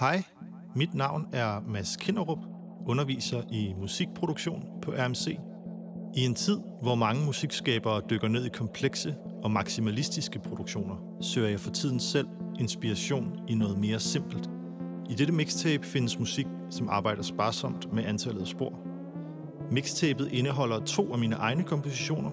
[0.00, 0.22] Hej,
[0.74, 2.38] mit navn er Mads Kinderup,
[2.86, 5.38] underviser i musikproduktion på RMC.
[6.16, 11.60] I en tid, hvor mange musikskabere dykker ned i komplekse og maksimalistiske produktioner, søger jeg
[11.60, 12.26] for tiden selv
[12.58, 14.50] inspiration i noget mere simpelt.
[15.10, 18.78] I dette mixtape findes musik, som arbejder sparsomt med antallet af spor.
[19.70, 22.30] Mixtapet indeholder to af mine egne kompositioner.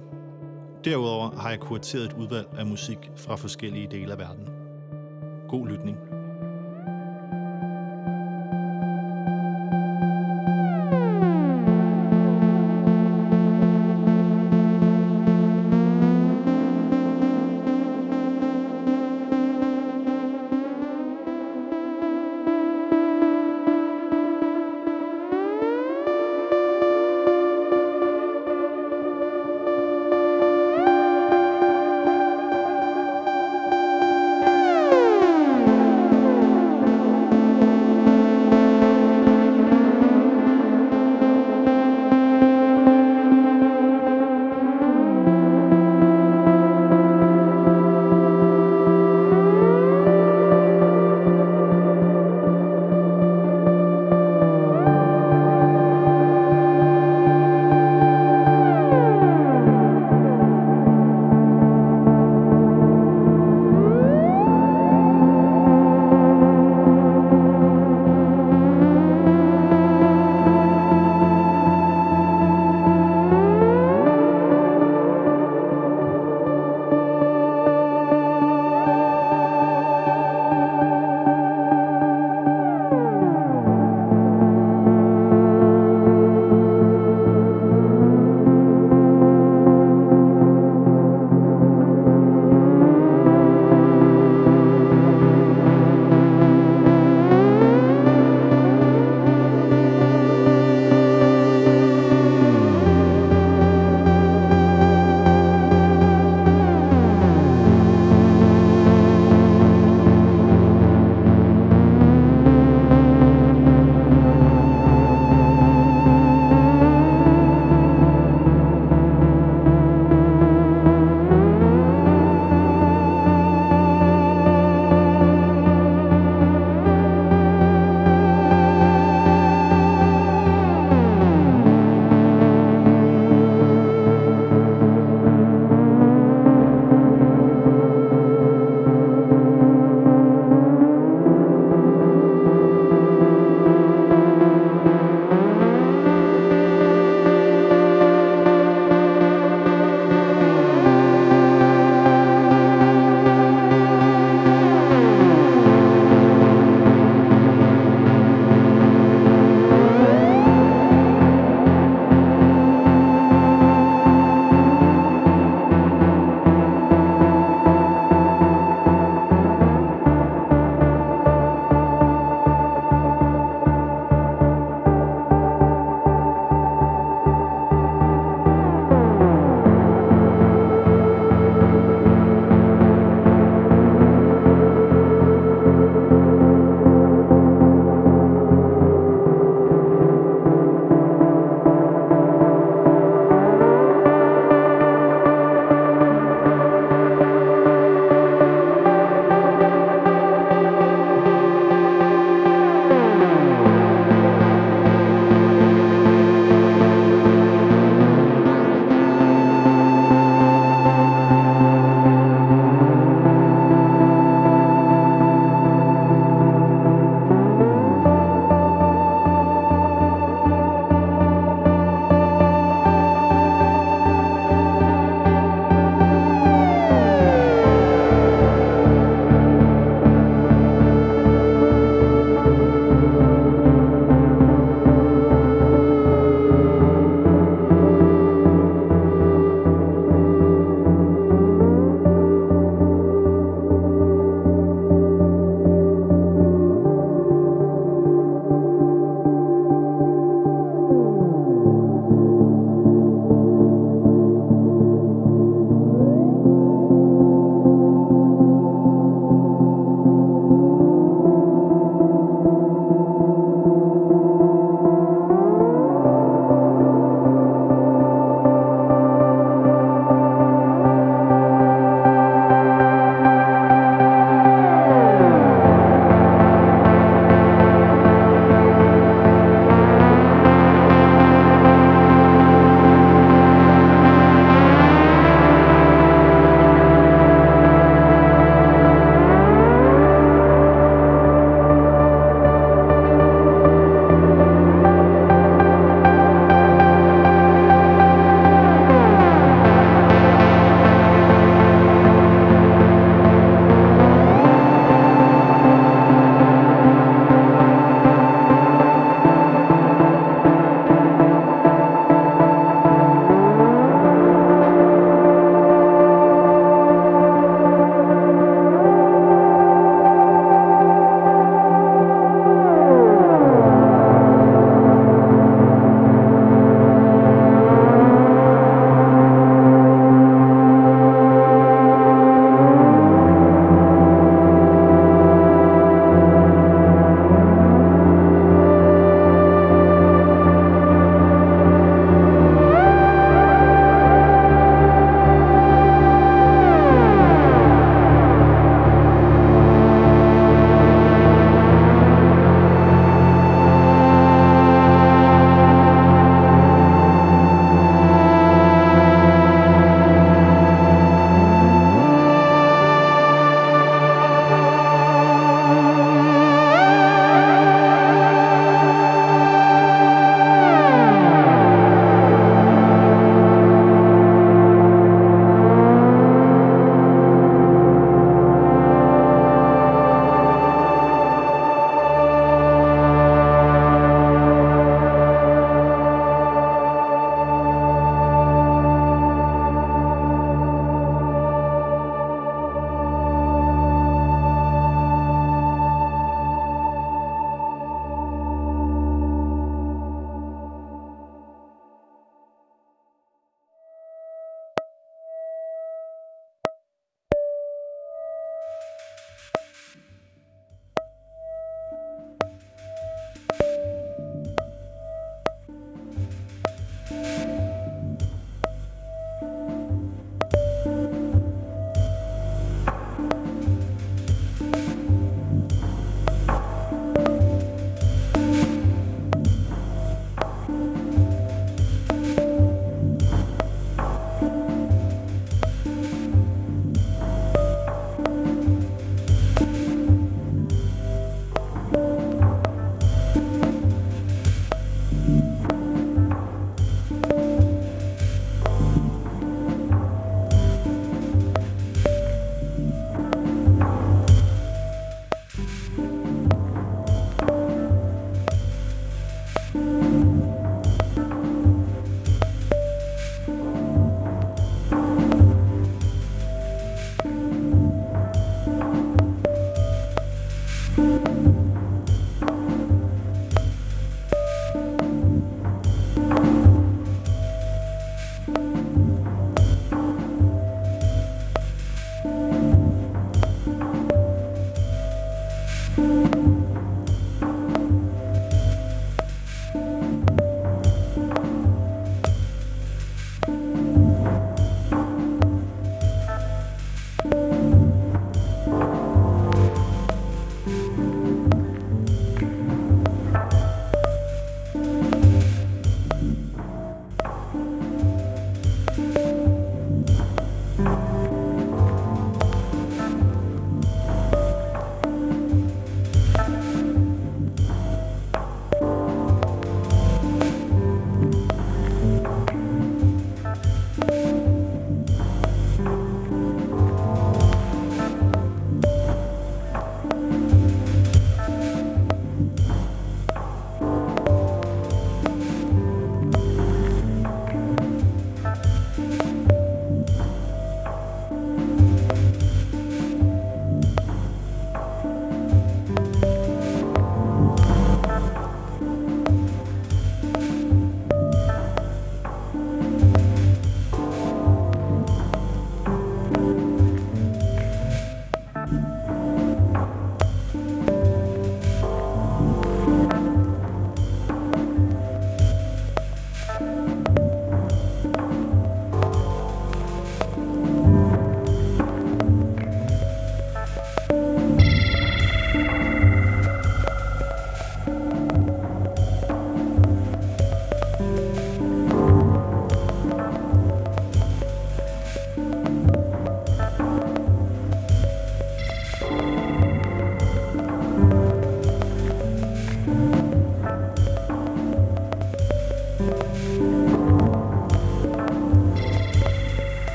[0.86, 4.48] Derudover har jeg kurateret et udvalg af musik fra forskellige dele af verden.
[5.50, 6.21] God lytning.